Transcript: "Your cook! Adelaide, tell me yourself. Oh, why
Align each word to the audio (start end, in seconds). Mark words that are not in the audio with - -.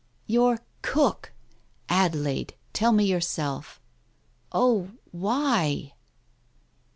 "Your 0.25 0.57
cook! 0.81 1.31
Adelaide, 1.87 2.55
tell 2.73 2.91
me 2.91 3.03
yourself. 3.05 3.79
Oh, 4.51 4.89
why 5.11 5.93